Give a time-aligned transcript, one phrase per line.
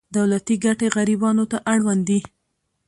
[0.15, 2.19] دولتي ګټې غریبانو ته اړوند دي.